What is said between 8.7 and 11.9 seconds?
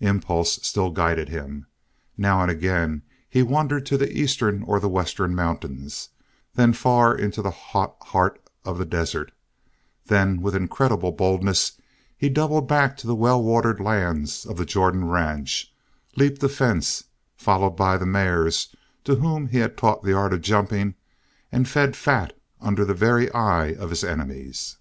the desert, then, with incredible boldness,